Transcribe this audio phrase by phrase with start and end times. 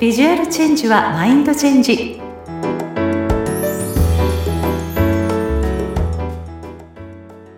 [0.00, 2.18] ビジュアルチェンジはマインドチェンジ。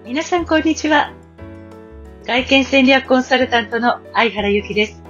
[0.04, 1.12] 皆さんこんにちは。
[2.24, 5.04] 外見戦略コンサルタントの相原由紀です。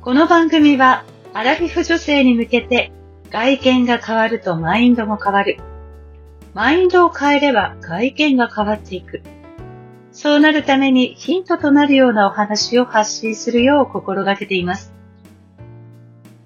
[0.00, 2.90] この番組はアラフィフ女性に向けて
[3.30, 5.58] 外見が変わるとマインドも変わる。
[6.54, 9.22] マインドを変えれば外見が変わっていく。
[10.10, 14.91] そうなるためにヒントとなるようなお話を発信するよう心がけています。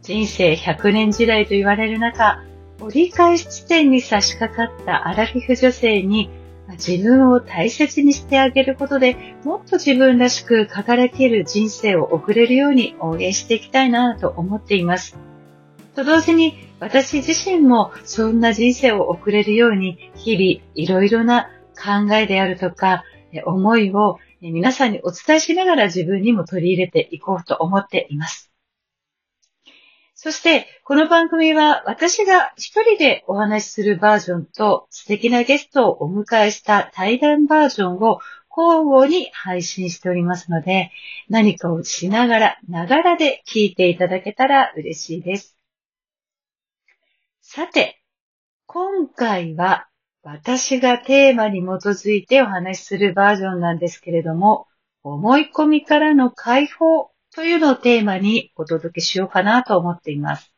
[0.07, 2.45] 人生100年時代と言われる中、
[2.81, 6.31] 折り返し地点に差し掛かったアラフィフ女性に
[6.75, 15.19] 自分を大切にしてあげることでもっと自分らしく輝ける人生を送れるように応援していきたいなと思っています。
[15.97, 23.03] と同時に私自身もそんな人生を送れるように日々いろいろな考えであるとか
[23.45, 28.53] 思いを皆さんにお伝えしながら自分にも取り入れていこうと思っています。
[30.27, 38.19] そして、この番組は私が一人でお話しするバージョンと素敵なゲストをお迎えした対談バージョンを
[38.51, 40.91] 交互に配信しておりますので、
[41.29, 45.57] 何かをしながら、ながらで聞いていただけたら嬉しいです。
[47.41, 48.03] さて、
[48.67, 49.87] 今回は
[50.25, 54.67] 私がテーマに基づいてお話しするバージョンなんですけれども、
[55.05, 60.55] 思い込みからの解放というのをテーマにお届けしようかなと思っています。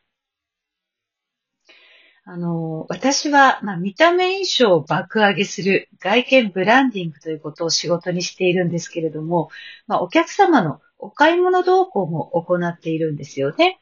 [2.23, 9.49] あの、私は、まあ、見た目印象を爆上げする外見ブランディングということを仕事にしているんですけれども、
[9.87, 13.81] まあ、お客様のお買い物動向も行っているんですよね。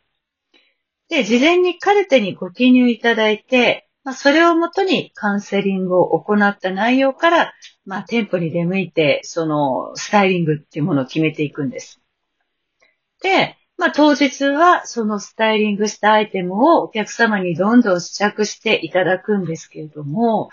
[1.07, 7.53] で、事前にカルテにご記入いただいて、まあ、それをもとにカウンセリングを行った内容から、
[7.85, 12.01] まあ、店舗に出向いて、そのスタイリングっていうものを決めていくんです。
[13.21, 20.49] で、まあ、当日はそのスタイリングしたアイテムをお客様にどんどん試着していただくんですけれども、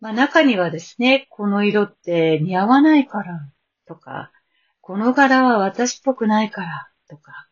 [0.00, 3.48] まあ、中にはですね、この色って似合わないから
[3.86, 4.32] とか、
[4.80, 7.48] この柄は私っぽくないからとか、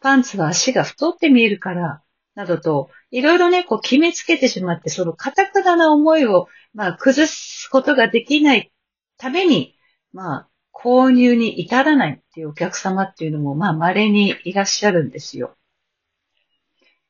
[0.00, 2.02] パンツは足が太って見えるから
[2.34, 8.70] などと、いろいろね、こう決めつけてしまって、その堅くなな思いを、まあ、崩すことができない
[9.16, 9.76] ために、
[10.12, 10.48] まあ、
[10.82, 15.56] 購入に至らないっていうお客様っていうのも、まあ、稀にいらっしゃるんですよ。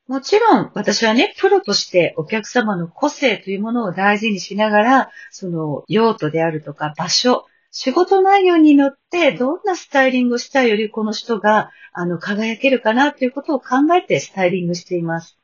[0.07, 15.37] もちろん、私はね、プロとしてお客様の個性というものを大事にしながら、その用途であるとか場所、仕事内容によってどんなスタイリングをしたいよりこの人があの輝けるかなということを考えてスタイリングしています。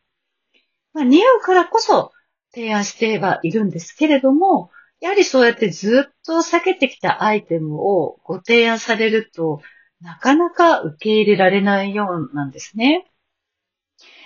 [0.94, 2.12] まあ、似合うからこそ
[2.52, 4.72] 提案してはいるんですけれども、
[5.02, 9.62] やはりそうやってずっと避けてきたアイテムをご提案されると、
[10.02, 13.06] なかなか受け入れられないようなんですね。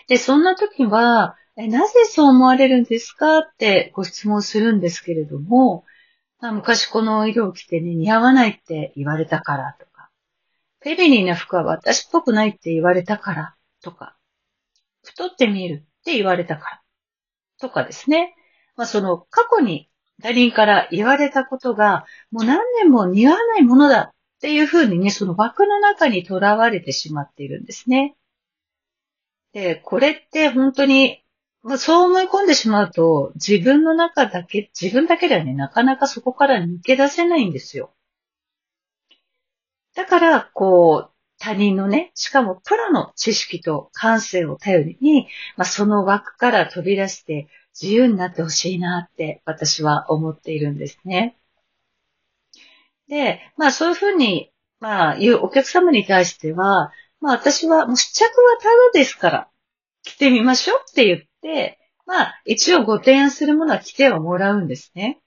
[0.08, 5.86] で、そんな時は、なぜそう思われるんですかってご質問するんですけれども、
[6.42, 10.10] 昔この色を着てね、似合わないって言われたからとか、
[10.80, 14.16] フェミニーな服は私っぽくないって言われたからとか、
[15.04, 16.82] 太って見えるって言われたから
[17.60, 18.36] とかですね。
[18.78, 19.90] まあその過去に
[20.22, 28.16] 他人から言われたことがもう何年も似合わないものだっていうふうにね、その枠の中にとらわれてしまっているんですね。
[29.54, 31.24] で、これって本当に
[31.62, 37.94] まあ、そう思い込んでしまうと、自分の中だけ、自分だけではね、なかなかそこから抜け出せないんですよ。
[39.94, 45.28] だから、こう、他人のね、しかもプロの知識と感性を頼りに、
[45.58, 47.48] まあ、その枠から飛び出して
[47.82, 51.38] 自由になってほしいなって私は思っているんですね。
[53.08, 56.92] で、まあそういうふうに、まあ言うお客様に対しては、
[57.22, 59.50] まあ私はもう試着はただですから
[60.04, 65.22] 来てみましょうって言って、まあ、一応ご提案するものは来てはもらうんですね。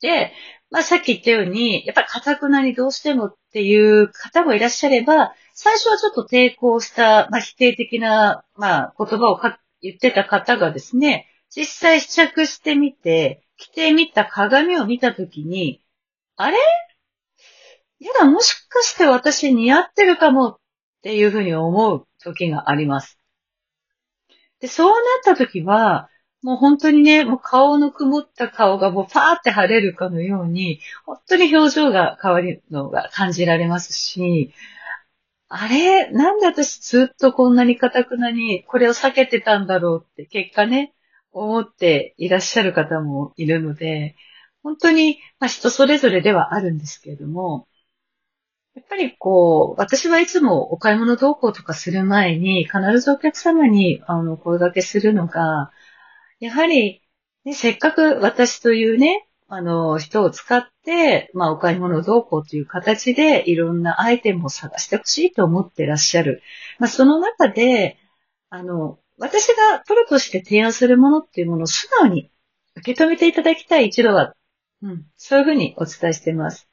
[0.00, 0.32] で、
[0.70, 15.82] まあさっき言ったように、やっぱり堅くなりどうしてもっていう方もいらっしゃれば、最初はちょっと抵抗した、まあ否定的な、まあ言葉をか言ってた方がですね、実際試着してみて、着てみた鏡を見たときに、
[16.36, 16.56] あれ？
[17.98, 20.56] やだ、もしかして私似合ってるかもっ
[21.02, 23.18] ていうふうに思う時があります。
[24.60, 26.08] で、そうなった時は、
[26.42, 34.52] もう本当にね、もう顔の曇った顔がもうパーって晴れるかのように、本当に表情が変わるのが感じられますし、
[35.48, 36.10] あれ？
[36.10, 40.94] なんで私ずっとこんなに堅くなにこれを避けてたんだろうって結果ね、
[41.32, 44.16] 思っていらっしゃる方もいるので、
[44.62, 47.66] 本当に、まあ、人それぞれではあるんですけれども、
[48.74, 55.72] やっぱりこう、私はいつもお買い物同行とかする前に、必ずお客様に、あの、声掛けするのが、
[56.40, 57.02] やはり、
[57.44, 66.42] ね、せっかく私というね、あの、人を使って、まあ、お買い物同行という形で、いろんなアイテムを探してほしいと思ってらっしゃる。
[66.78, 67.98] まあ、その中で、
[68.48, 72.30] あの、私がプロとして提案するものっていうものを素直に
[72.76, 74.34] 受け止めていただきたい一度は、
[74.80, 76.70] うん、そういうふうにお伝えしています。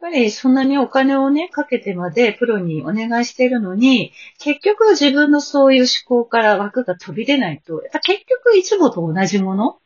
[0.00, 9.80] やっぱりそんなにお金をね、かけてまでプロにお願いしているのに、結局自分のそういう思考から枠が飛び出ないと、やっぱ結局いつもと同じもの、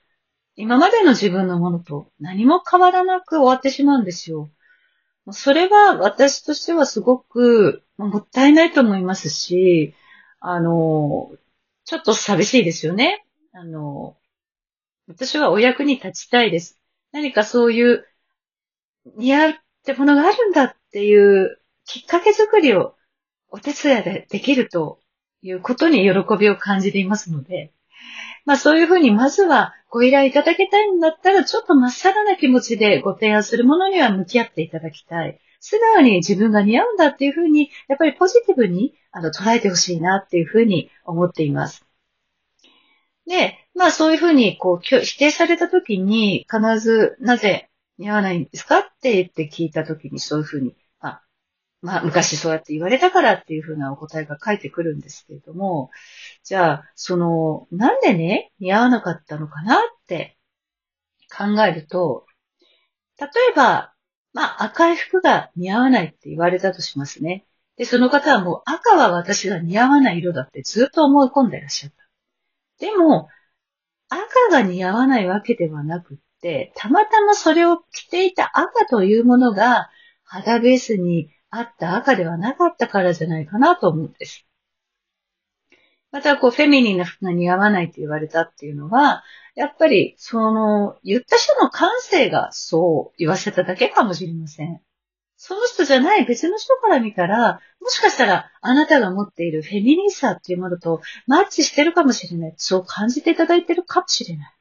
[0.61, 4.51] 今までの自分のものと何も変わらなく終わってしまうんですよ。
[5.31, 9.95] それは私としてはすごくもったいないと思いますし、
[10.39, 11.31] あの、
[11.85, 13.25] ちょっと寂しいですよね。
[13.53, 14.19] あの、
[15.09, 16.79] 私はお役に立ちたいです。
[17.11, 18.07] 何かそういう
[19.17, 19.55] 似合うっ
[19.85, 22.95] てものがあるんだっていうきっかけ作りを
[23.49, 25.01] お手伝いでできると
[25.41, 27.73] いうことに喜びを感じていますので、
[28.45, 35.39] まあそういうふうにまずはご依頼いただきたいんだったらちょっとまっさらな気持ちでご提案するものには向き合っていただきたい。
[35.61, 41.85] 素直に自分が似合うんだっていうふうに、やっぱりポジティブにあの捉えてほしいなっていうふうに思っています。
[43.27, 50.75] で、まあそういうふうにこう否定された時に必ずなぜ似合わないんですかって言って聞いたときにそういうふうに、
[51.83, 55.91] まあ、昔そうやって言われたからっていうふうなお答えが返ってくるんですけれども、
[56.45, 60.37] じゃあ、その、なんでね、似合わなかったのかなって
[61.35, 62.27] 考えると、
[63.19, 63.95] 例えば、
[64.33, 67.47] まあ、赤い服が似合わないって言われたとしますね。
[67.77, 71.97] で、その方はもう赤は私が似合わない色だってずっと思い込んでいらっしゃった。
[72.79, 73.29] でも、
[74.11, 79.89] 赤が似合わないわけではなくって、たまたまそれを着ていた赤というものが
[80.25, 84.47] 肌ベースにあった赤ではなかったからじゃないかなと思うんです。
[86.13, 89.23] また、こう、フェミニンな服が似合わないって言われたっていうのは、
[89.55, 94.81] やっぱり、その、言った人の感性がそう言わせただけかもしれません。
[95.37, 102.55] その人じゃない別の人から見たら、もしかしたらあなたが持っているフェミニンさっていうものとマッチしてるかもしれない。
[102.59, 104.60] そう感じていただいてるかもしれない。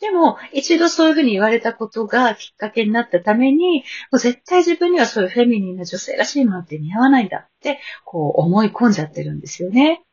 [0.00, 3.80] でも、一度そういうふうに言われたことがきっかけになったために、
[4.12, 10.04] もう絶対自分にはそういうフェミニンな女性らしいものって似合わないんだって、こう思い込んじゃってるんですよね。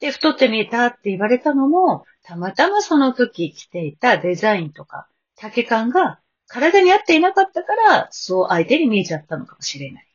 [0.00, 10.08] で、太って見えたって言われたのも、たまたまその時着ていたデザインとか、丈感が体に合っていなかったから、そう相手に見えちゃったのかもしれない。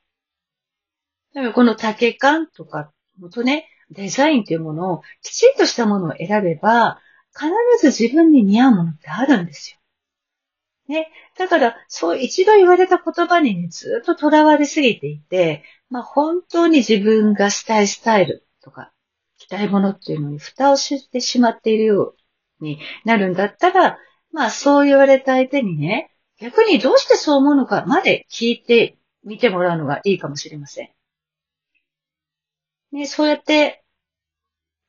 [1.34, 7.00] だからこの丈感とか、もとね、デザインというものをきちんとしたものを選べば、
[7.36, 7.50] 必
[7.80, 9.78] ず自分に似合うものってあるんですよ。
[10.88, 11.12] ね。
[11.38, 18.92] だから、そう一度言われた言葉にね、ずっと囚われすぎていて、まあ本当に自分がしたいスタイルとか、
[19.38, 22.16] 着たいものっていうのに蓋をしてしまっているよ
[22.62, 23.98] うになるんだったら、
[24.32, 30.90] まあそう言われた相手にね、逆にどうしてそう思うのかまで聞いてみてもらうのがいいかもしれません。
[32.92, 33.83] ね、そうやって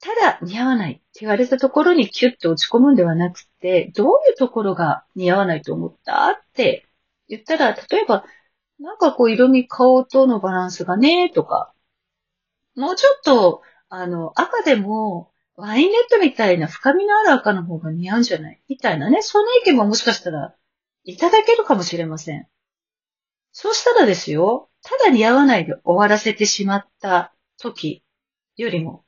[0.05, 6.87] ただ似合わないって言われたところにキュッと落ち込むんではなくて、どういうところが似合わないと思ったって
[7.27, 8.27] 言ったら、例えば、
[8.79, 11.73] なんかこう色味顔とのバランスがね、とか、
[12.77, 20.55] もうちょっと、あの、赤でも、ワインレッドみたいな深みのある赤の方が似合うんじゃないみたいなね、そんな意見ももしかしたら
[21.05, 22.47] いただけるかもしれません。
[23.53, 28.03] そうしたらですよ、ただ似合わないで終わらせてしまった時
[28.57, 29.05] よりも、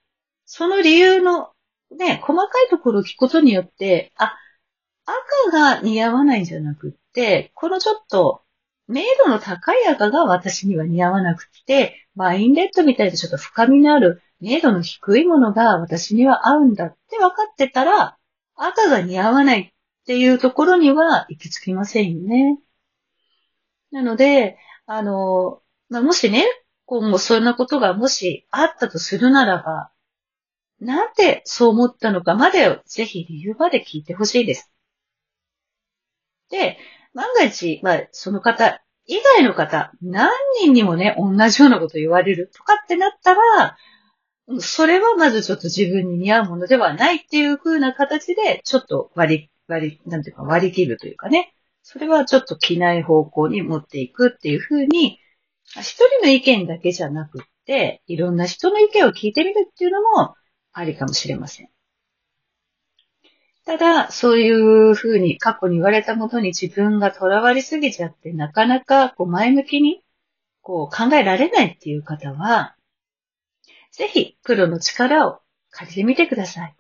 [0.46, 1.50] その理由の
[1.90, 4.36] ね、細かいところを聞くことによって、あ、
[5.04, 8.42] 赤が似合わないんじゃなくって、このちょっと、
[8.88, 18.16] 明度の高い赤が私には似合わなくて、ワインレッドみたいなちょっと深みのある明度の低いものが私には合うんだって分かってたら、
[18.54, 19.72] 赤が似合わないっ
[20.06, 22.58] ていうところには行き着きませんよね。
[23.90, 26.44] なので、あの、まあ、もしね、
[26.84, 29.90] 今後そんなことがもしあったとするならば、
[30.80, 34.70] なんでそう思ったのかまでをぜひ理由まで聞いてほしいです。
[36.50, 36.78] で、
[37.14, 40.30] 万が一、まあ、その方以外の方、何
[40.60, 43.76] 人にもね、同じようなこと言われるとかってなったら、
[44.60, 51.52] それはまずちょっと自分に似合うものではないっていう風な形で、ちょっと割り、割り、なんていうか割り切るというかね。
[51.82, 55.20] それはちょっと着ない方向に持っていくっていう風に、
[55.76, 60.34] 一人の意見だけじゃなくって、いろんな人の意見を聞いてみるっていうのも、
[60.78, 61.70] ありかもしれません。
[63.64, 70.02] ただ、そういうふうに過去に言われたものに自分がとらわりすぎちゃって、なかなかこう前向きに
[70.60, 72.76] こう考えられないっていう方は、
[73.90, 75.40] ぜひプロの力を
[75.70, 76.76] 借りてみてください。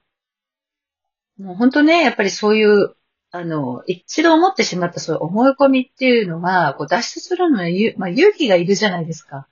[1.38, 2.94] もう本当ね、やっぱりそういう、
[3.30, 9.48] あの、一度思ってしまったそういう思い込みっていうのは、こう脱出するのに、まあ、勇気がいるじゃないですか。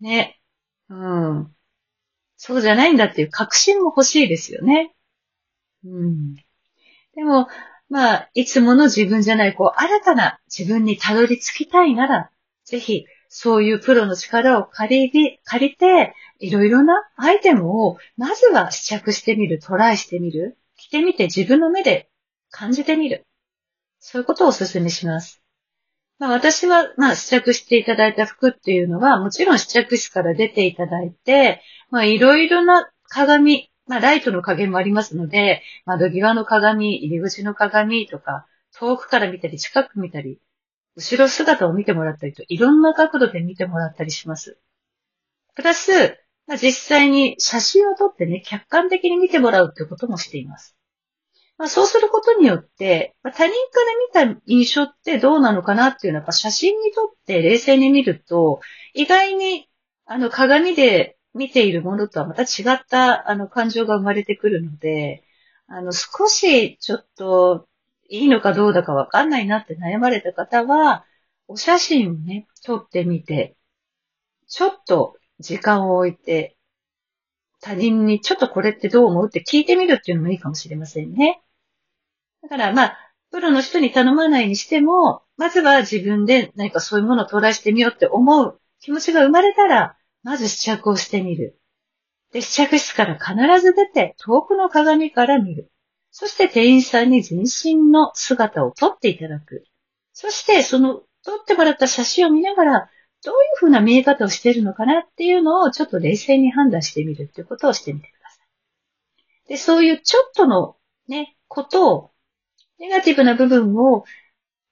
[0.00, 0.40] ね。
[0.88, 1.55] うん。
[2.36, 4.94] そうじゃないんだっていう確信も欲しいですよね。
[5.84, 6.34] うん。
[7.14, 7.48] でも、
[7.88, 12.30] まあ、いつもの自分じゃない、こう、新たな自分にたどり着きたいなら、
[12.64, 22.08] ぜひ、そういうプロの力を借り、借りて、いろいろなアイテムを、まずは試着してみる、トライしてみる、着てみて自分の目で
[22.50, 23.24] 感じてみる。
[24.00, 25.45] そういうことをお勧めします。
[26.18, 40.40] まあ、私は、まあ、試着していただいた服っていうのは、もちろん試着室から出ていただいて、まあ、いろいろな鏡、まあ、ライトの加減もありますので、窓際の鏡、入り口の鏡とか、遠くから見たり、近く見たり、
[40.96, 44.58] 後ろ姿を見てもらったりと、いろんな角度で見てもらったりします。
[45.54, 50.75] プラス、まあ、実際に写真を撮ってね、客観的に見てもらうってこともしています。
[51.58, 53.54] まあ、そうすることによって、まあ、他人
[54.12, 58.60] から見た印象ってどうなのかなっていうのは、写真に撮って冷静に見ると、
[58.92, 59.68] 意外に
[60.04, 65.24] あの鏡で見ているものとはまた違ったあの感情が生まれてくるので、
[65.66, 67.68] あの少しちょっと
[68.08, 71.04] いいのかどうだかわかんないなって悩まれた方は、
[71.48, 73.56] お写真をね、撮ってみて、
[74.48, 76.56] ちょっと時間を置いて、
[77.60, 81.42] 他人にちょっとこれってどう思うって聞いてみるっていうのもいいかもしれませんね。
[82.46, 82.98] だからまあ、
[83.32, 91.58] プロの人に頼まないにしても、まずは自分で何かそういうものをトライしてみようって思う気持ちが生まれたら、まず試着をしてみる。
[92.32, 95.72] で、試着室から必ず出て、遠くの鏡から見る。
[96.12, 99.64] そして店員さんに全身の姿を撮っていただく。
[100.12, 102.90] そして、その撮ってもらった写真を見ながら、
[103.24, 109.48] どういうふうな見え方をしているのかなっていうのをちょっと冷静に判断してみるっていうことをしてみてください。
[109.48, 110.76] で、そういうちょっとの
[111.08, 112.10] ね、ことを、
[112.78, 114.04] ネガティブな部分を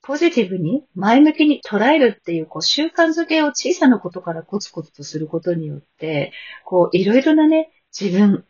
[0.02, 6.32] ポジティブに前向きに捉えるっていう、こう、習慣づけを小さなことからコツコツとすることによって、
[6.64, 8.44] こう、いろいろなね、自分、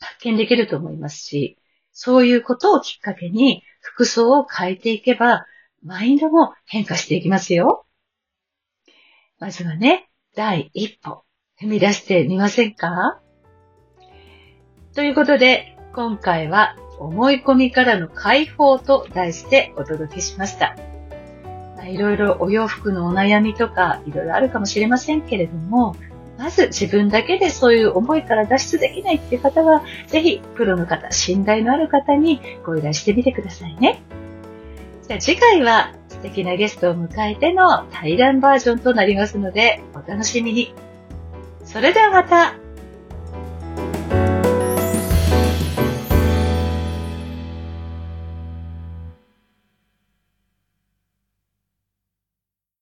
[0.00, 1.58] 発見できると思いますし、
[1.92, 5.46] そういうことをきっかけに服装を変えていけば、
[5.84, 7.86] マインドも変化していきますよ。
[9.38, 11.22] まずはね、第一歩、
[11.62, 13.20] 踏み出してみませんか？
[14.92, 20.76] ということで、今回は思い込みからの解放と題してお届けしました。
[21.86, 25.96] いろいろお洋服のお悩みとかいろいろあるかもしれませんけれども、
[26.38, 34.02] まず自分だけでそういう思いから脱出できないっていう方は、ぜひプロの方、信頼のある方にご依頼してみてくださいね。
[35.06, 40.74] じゃあ次回は素敵なゲストを迎えての対談バージョンとなりますので、お楽しみに。
[41.64, 42.56] それではまた